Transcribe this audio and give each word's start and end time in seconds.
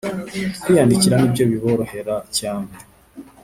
kwiyandikira 0.61 1.15
nibyo 1.17 1.43
biborohera 1.51 2.15
cyane 2.37 2.71